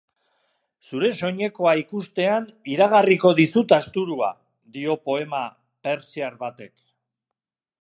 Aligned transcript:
Zure 0.85 1.09
soinekoa 1.25 1.73
ikustean 1.81 2.47
iragarriko 2.75 3.33
dizut 3.41 3.75
asturua, 3.77 4.31
dio 4.79 4.97
poema 5.11 5.43
pertsiar 5.89 6.41
batek. 6.45 6.75